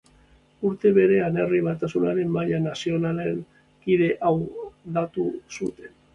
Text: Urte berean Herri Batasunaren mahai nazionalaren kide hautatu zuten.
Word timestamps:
Urte 0.69 0.91
berean 0.95 1.37
Herri 1.43 1.59
Batasunaren 1.67 2.31
mahai 2.39 2.63
nazionalaren 2.65 3.45
kide 3.85 4.09
hautatu 4.33 5.29
zuten. 5.45 5.97